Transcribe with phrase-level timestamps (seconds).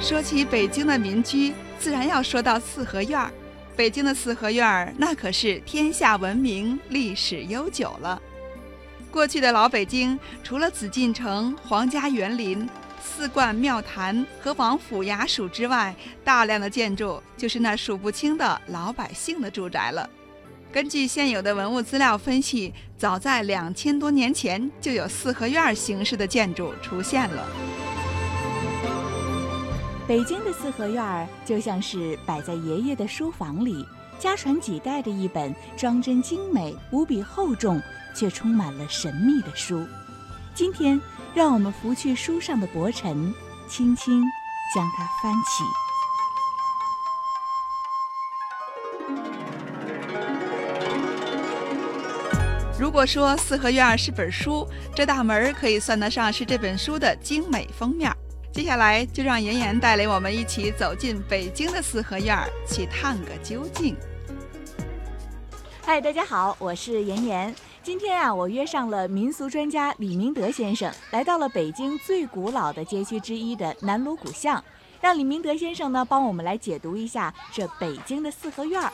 [0.00, 3.30] 说起北京的民居，自然要说到四合院儿。
[3.76, 8.20] 北京的四合院儿那可是天下闻名、历史悠久了。
[9.10, 12.66] 过去的老北京，除了紫禁城、皇家园林、
[13.02, 15.94] 寺观庙坛和王府衙署之外，
[16.24, 20.08] 大量的建筑就是那数不清的老百姓的住宅了。
[20.72, 27.46] 根据现有的文物资料分析，早在两千多年前就有四合院形式的建筑出现了。
[30.10, 33.86] 北京的四合院儿就像是摆在爷爷的书房里，
[34.18, 37.80] 家传几代的一本装帧精美、无比厚重
[38.12, 39.86] 却充满了神秘的书。
[40.52, 41.00] 今天，
[41.32, 43.32] 让我们拂去书上的薄尘，
[43.68, 44.20] 轻轻
[44.74, 45.62] 将它翻起。
[52.80, 58.12] 如果说四合院是本书，这大门可以算得上是这本书的精美封面。
[58.52, 63.96] 接下来就让妍妍带领我们一起走进北京的四合院儿，去探个究竟。
[65.82, 67.54] 嗨，大家好，我是妍妍。
[67.80, 74.62] 今天啊，我约上了民俗专家李明德先生，来到了北京最古老的街区之一的南锣鼓巷，
[75.00, 78.92] 让李明德先生呢帮我们来解读一下这北京的四合院儿。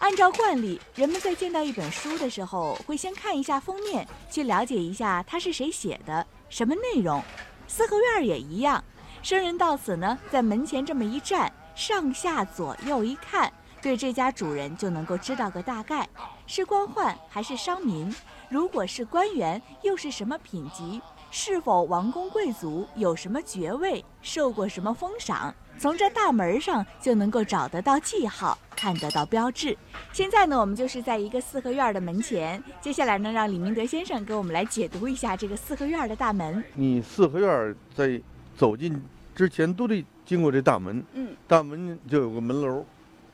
[0.00, 7.22] 按照惯例，人们在见到一本书的时候，会先看一下封面，去了解一下它是谁写的，什么内容。
[7.70, 8.82] 四合院也一样，
[9.22, 16.08] 生人到此呢，在门前这么一站，上下左右一看，对这家主人就能够知道个大概，
[16.48, 18.12] 是官宦还是商民？
[18.48, 21.00] 如果是官员，又是什么品级？
[21.30, 22.88] 是否王公贵族？
[22.96, 24.04] 有什么爵位？
[24.20, 25.54] 受过什么封赏？
[25.80, 29.74] 从这大门上就能够找得到记号，看得到标志。
[30.12, 32.62] 现在呢，我们就是在一个四合院的门前。
[32.82, 36.62] 接下来呢，让李明德先生给我们来解读一下这个四合院的大门。
[36.74, 38.20] 你四合院在
[38.58, 39.02] 走进
[39.34, 42.84] 之前都得经过这大门，嗯，大门就有个门楼，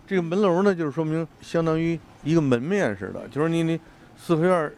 [0.06, 3.80] 这个门楼呢，就是说明相当于一个门面似的，就是你你
[4.16, 4.72] 四合院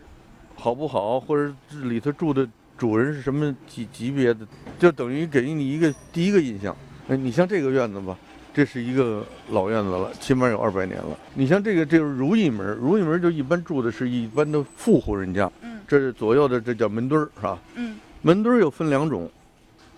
[0.57, 2.49] 好不好，或者里头住的
[2.79, 4.49] 主人是什么级级别的，
[4.79, 6.75] 就等于给你一个第一个印象。
[7.09, 8.15] 哎，你像这个院子吧，
[8.53, 11.19] 这是一个老院子了，起码有二百年了。
[11.33, 15.51] 你像这个，这是如意门，如意门就一般住的是一般的富户人家。
[15.63, 17.59] 嗯，这是左右的，这叫门墩儿，是吧？
[17.77, 19.31] 嗯，门墩儿又分两种，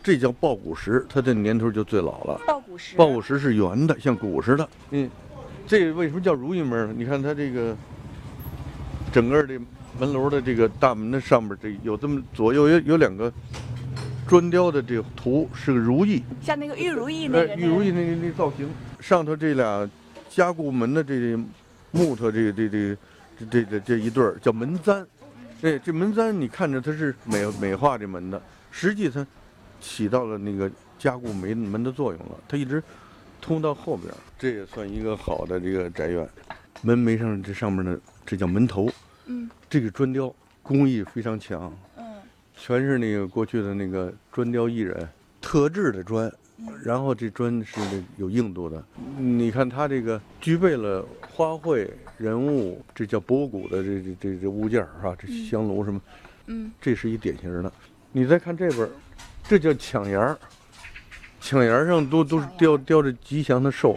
[0.04, 2.40] 这叫抱鼓石，它的年头就最老了。
[2.46, 2.78] 抱鼓
[3.20, 4.68] 石，石是圆的，像鼓似的。
[4.92, 5.10] 嗯，
[5.66, 6.94] 这为什么叫如意门呢？
[6.96, 7.76] 你看它这个
[9.10, 9.58] 整个这
[9.98, 13.32] 门楼的这个大门的上面，这有这么左右有有两个。
[14.30, 18.70] 砖雕的这个图是个如意，像那个玉如意那个玉如意那个那造型，
[19.00, 19.90] 上头这俩
[20.28, 21.36] 加固门的这
[21.90, 22.96] 木头这个这这
[23.50, 25.04] 这这这一对儿叫门簪，
[25.62, 28.40] 哎，这门簪你看着它是美美化这门的，
[28.70, 29.26] 实际它
[29.80, 32.80] 起到了那个加固门门的作用了，它一直
[33.40, 36.24] 通到后边，这也算一个好的这个宅院。
[36.82, 38.88] 门楣上这上面的这叫门头，
[39.26, 40.32] 嗯，这个砖雕
[40.62, 41.76] 工艺非常强。
[42.60, 45.08] 全是那个过去的那个砖雕艺人
[45.40, 46.30] 特制的砖，
[46.84, 48.84] 然后这砖是那有硬度的。
[49.16, 51.88] 你看它这个具备了花卉、
[52.18, 55.98] 人物，这叫博古的这这这这物件儿哈，这香炉什么，
[56.48, 57.72] 嗯，这是一典型的。
[58.12, 58.86] 你再看这边，
[59.42, 60.38] 这叫抢檐儿，
[61.40, 63.96] 抢檐上都都是雕雕着吉祥的兽。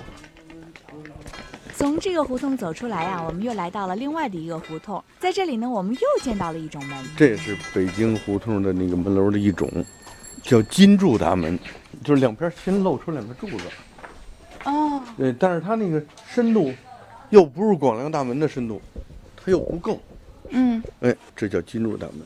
[1.83, 6.97] 从这个胡同走出来啊，我们又来到了另外的一个胡同，在这里呢，我们又见到了一种门。
[7.17, 9.69] 这也是北京胡同的那个门楼的一种，
[10.41, 11.59] 叫金柱大门，
[12.01, 13.65] 就是两边先露出两个柱子。
[14.63, 15.01] 哦。
[15.17, 16.71] 对，但是它那个深度，
[17.31, 18.81] 又不是广梁大门的深度，
[19.35, 19.99] 它又不够。
[20.51, 20.81] 嗯。
[21.01, 22.19] 哎，这叫金柱大门。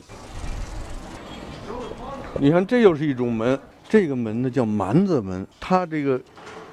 [2.39, 3.59] 你看，这又是一种门，
[3.89, 6.21] 这个门呢叫蛮子门，它这个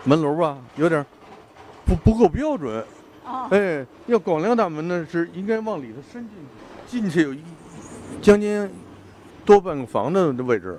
[0.04, 1.02] 门楼吧，有点。
[1.84, 2.84] 不不够标准，
[3.50, 6.26] 哎，要广亮大门呢是应该往里头伸
[6.88, 7.40] 进去，进去有一
[8.22, 8.68] 将近
[9.44, 10.78] 多半个房子的位置。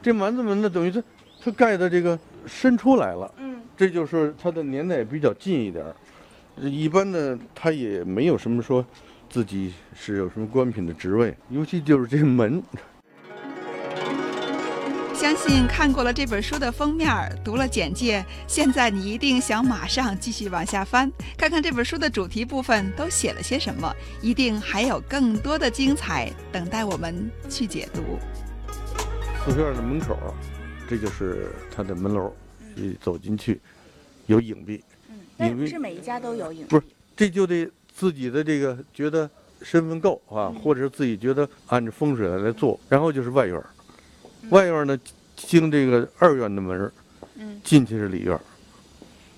[0.00, 1.02] 这蛮子门呢，等于它
[1.42, 5.84] 它盖的这个伸出来了，嗯，这就是它的年代比较近一点
[6.56, 8.84] 一般的它也没有什么说
[9.28, 12.62] 自己是有什么官品的职位，尤其就是这门。
[15.36, 17.06] 相信看过了这本书的封面，
[17.44, 28.00] 读了简介，现在你一定想马上继续往下翻，看看这本书的主题部分都写了些什么，一定还有更多的精彩等待我们去解读。
[29.44, 30.16] 四合院的门口，
[30.88, 32.34] 这就是它的门楼，
[32.74, 33.60] 一走进去
[34.24, 34.82] 有影壁，
[35.36, 36.82] 嗯，不是每一家都有影壁，不是，
[37.14, 39.28] 这就得自己的这个觉得
[39.60, 43.62] 身份够啊，或者是自己觉得按照风水来来做，然后就是外院。
[44.50, 44.96] 外院呢，
[45.36, 46.90] 经这个二院的门
[47.36, 48.40] 嗯进去是里院儿，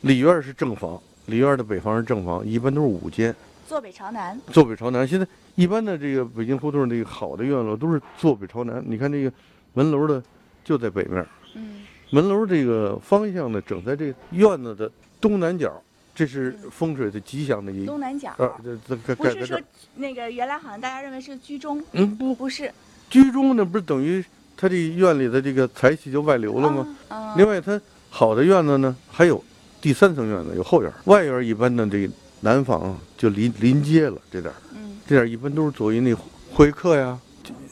[0.02, 3.34] 里院儿是正房，里院儿的北房是正房，一般都是五间，
[3.66, 4.40] 坐北朝南。
[4.52, 5.06] 坐北朝南。
[5.06, 8.82] 现在一般的这个北京胡同这个好的院落都是坐北朝南。
[8.86, 9.32] 你看这个
[9.74, 10.22] 门楼的
[10.64, 11.80] 就在北面儿，嗯
[12.10, 14.90] 门楼这个方向呢整在这院子的
[15.20, 15.82] 东南角，
[16.14, 18.30] 这是风水的吉祥的一东南角。
[18.38, 19.60] 啊，这这盖不是说。
[19.96, 22.72] 那个原来好像大家认为是居中，嗯，不，不是
[23.10, 24.24] 居中那不是等于
[24.60, 26.96] 他这院里的这个财气就外流了吗？？
[27.08, 29.42] 啊另外，他好的院子呢，还有
[29.80, 30.94] 第三层院子，有后院儿。
[31.04, 36.12] 外院儿一般的这个南房就临临街了，这点儿，嗯，这点儿一般都是作为那
[36.52, 37.16] 会客呀，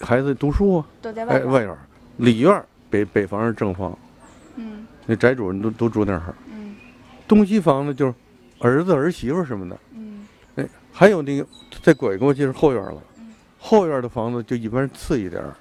[0.00, 0.86] 孩子读书啊。
[0.86, 1.50] 哎，都在外边。
[1.50, 1.78] 外院儿，
[2.18, 3.98] 里院儿北北房是正房，
[4.54, 6.34] 嗯那宅主人都都住那儿。
[6.52, 6.76] 嗯
[7.26, 8.14] 东西房呢，就是
[8.60, 9.76] 儿子儿媳妇什么的。
[9.96, 10.24] 嗯
[10.54, 11.44] 哎，还有那个
[11.82, 15.56] 再拐过去是后院儿了嗯，后院儿的房子就一般次一点儿，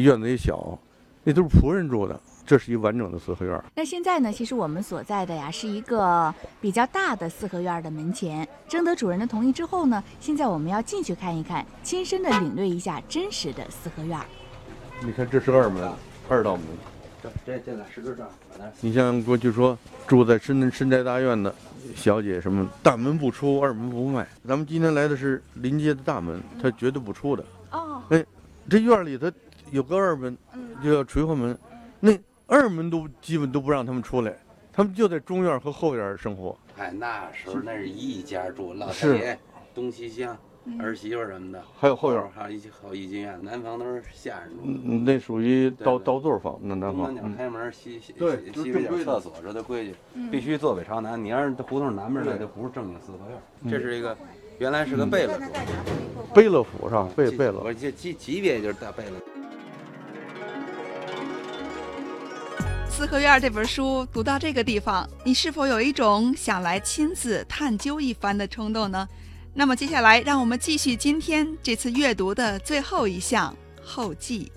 [0.00, 0.78] 院子也小，
[1.22, 2.18] 那都是仆人住的。
[2.44, 3.64] 这是一完整的四合院儿。
[3.76, 4.32] 那现在呢？
[4.32, 8.46] 其实我们所在的呀是一个比较大的四合院的门前。
[8.68, 14.18] 征得主人的同意之后呢，现在我们要进去看一看，亲身的领略一下真实的四合院。
[15.04, 15.88] 你看，这是二门，
[16.28, 16.64] 二道门。
[17.22, 18.28] 这这这个石头上，
[18.80, 19.78] 你像过去说
[20.08, 21.54] 住在深深宅大院的
[21.94, 24.26] 小姐，什么大门不出，二门不迈。
[24.46, 27.44] 咱们今天来的是临街的大门，它绝对不出的。
[27.70, 28.24] 哦，哎
[28.68, 29.30] 这院儿里头
[29.72, 30.76] 有个二门，嗯。
[30.84, 31.58] 就叫垂花门，
[31.98, 32.12] 那
[32.46, 34.36] 二门都基本都不让他们出来，
[34.72, 36.56] 他们就在中院和后院生活。
[36.76, 39.38] 哎，那时候那是一家住，老太爷、
[39.74, 40.80] 东西厢、嗯。
[40.80, 44.62] 儿媳妇什么的，还有后院，还有一好一进院，南房都是下人住。
[44.64, 50.30] 嗯，那属于倒倒座房，那南东南，角房嗯开门，西西对西西边就是正规的角厕所这都规矩，嗯。
[50.30, 51.22] 必须坐北朝南。
[51.22, 52.40] 你要是胡同南边那，对。
[52.40, 53.38] 就不是正经四合院。
[53.62, 53.70] 嗯。
[53.70, 54.16] 这是一个，
[54.58, 57.08] 原来是个贝勒府，贝勒府是吧？
[57.16, 57.60] 贝贝勒。
[57.64, 59.18] 我这级级别就是大贝勒。
[62.92, 69.08] 《四合院》这本书读到这个地方，你是否有一种想来亲自探究一番的冲动呢？
[69.54, 74.52] 那么接下来，让我们继续今天这次阅读的最后一项后记。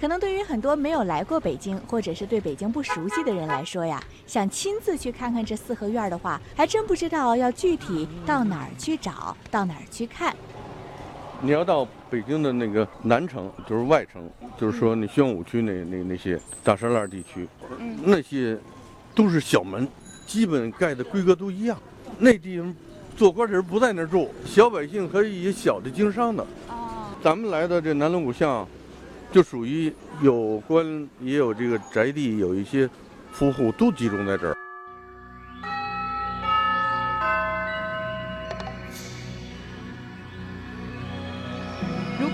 [0.00, 10.34] 可能对于很多没有来过北京，或者是对北京不熟悉的人来说呀，想亲自去看看这四合院的话，还真不知道要具体到哪儿去找，到哪儿去看。
[11.42, 14.28] 你要到北京的那个南城，就是外城，
[14.58, 17.46] 就是说那宣武区那那那些大栅栏地区，
[17.78, 18.58] 嗯那些
[19.14, 19.86] 都是小门，
[20.26, 21.78] 基本盖的规格都一样。
[22.18, 22.74] 那地方
[23.16, 26.42] 做官的人不在那儿住，小百姓和一些小的经商的。
[26.68, 28.66] 哦，咱们来的这南锣鼓巷，
[29.30, 29.92] 就属于
[30.22, 32.88] 有官也有这个宅地，有一些
[33.30, 34.55] 夫户都集中在这儿。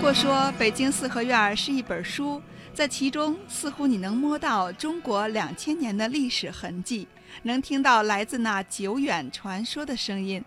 [0.03, 2.41] 果说北京四合院是一本书，
[2.73, 7.07] 在其中似乎你能摸到中国两千年的历史痕迹，
[7.43, 10.43] 能听到来自那久远传说的声音。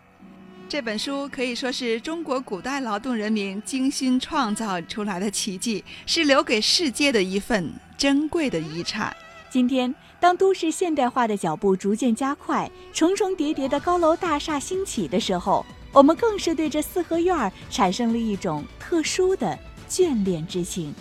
[0.68, 9.16] 这本书可以说是中国古代劳动人民精心创造出来的奇迹，是留给世界的一份珍贵的遗产。
[9.48, 15.64] 今天，当都市现代化的脚步逐渐加快，重重叠叠的高楼大厦兴起的时候，
[15.96, 20.94] 我们更是对这四合院产生了一种特殊的眷恋之情。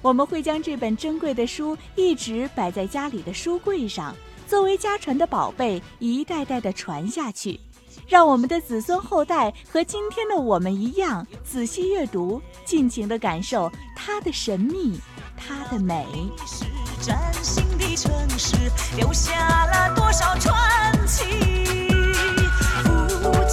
[0.00, 4.16] 我们会将这本珍贵的书一直摆在家里的书柜上，
[4.48, 7.60] 作为家传的宝贝，一代代的传下去，
[8.08, 14.98] 让我们的子孙后代和今天的我们一样，仔细阅读，尽情的感受它的神秘，
[15.36, 16.06] 它的美。
[16.46, 16.64] 是
[17.02, 18.56] 崭新的城市，
[18.96, 21.61] 留下了多少传奇？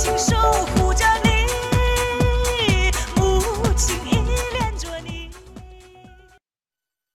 [0.02, 0.38] 请守
[0.78, 0.89] 护